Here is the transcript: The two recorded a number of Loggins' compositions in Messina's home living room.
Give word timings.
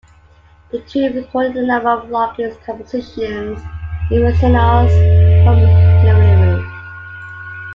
The 0.71 0.79
two 0.81 1.13
recorded 1.13 1.57
a 1.57 1.67
number 1.67 1.89
of 1.91 2.09
Loggins' 2.09 2.57
compositions 2.65 3.59
in 4.09 4.23
Messina's 4.23 4.91
home 5.45 5.57
living 5.57 6.41
room. 6.41 6.71